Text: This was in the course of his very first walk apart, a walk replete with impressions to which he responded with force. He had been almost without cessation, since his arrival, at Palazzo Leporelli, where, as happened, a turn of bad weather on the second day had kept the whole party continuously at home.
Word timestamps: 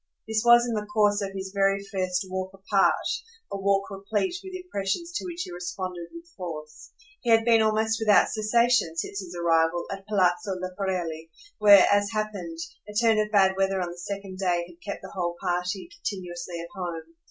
This 0.27 0.41
was 0.43 0.65
in 0.65 0.73
the 0.73 0.87
course 0.87 1.21
of 1.21 1.29
his 1.35 1.51
very 1.53 1.85
first 1.85 2.25
walk 2.27 2.49
apart, 2.55 3.05
a 3.51 3.57
walk 3.59 3.91
replete 3.91 4.33
with 4.43 4.53
impressions 4.55 5.11
to 5.13 5.25
which 5.25 5.43
he 5.43 5.51
responded 5.51 6.07
with 6.11 6.25
force. 6.35 6.89
He 7.21 7.29
had 7.29 7.45
been 7.45 7.61
almost 7.61 7.99
without 8.01 8.29
cessation, 8.31 8.97
since 8.97 9.19
his 9.19 9.37
arrival, 9.39 9.85
at 9.91 10.07
Palazzo 10.07 10.55
Leporelli, 10.59 11.29
where, 11.59 11.85
as 11.91 12.09
happened, 12.09 12.57
a 12.89 12.95
turn 12.95 13.19
of 13.19 13.29
bad 13.31 13.55
weather 13.55 13.79
on 13.79 13.91
the 13.91 13.97
second 13.99 14.39
day 14.39 14.65
had 14.67 14.81
kept 14.83 15.03
the 15.03 15.11
whole 15.13 15.35
party 15.39 15.87
continuously 15.93 16.59
at 16.59 16.69
home. 16.73 17.13